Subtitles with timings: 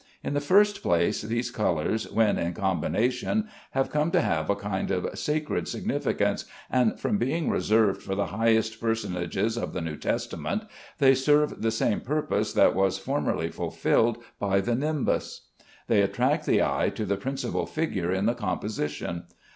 [0.23, 4.89] In the first place, these colors (when in combination) have come to have a kind
[4.89, 10.63] of sacred significance, and from being reserved for the highest personages of the New Testament,
[10.97, 15.41] they serve the same purpose that was formerly fulfilled by the nimbus.
[15.87, 19.25] They attract the eye to the principal figure in the composition.